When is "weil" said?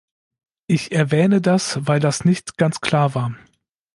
1.85-1.99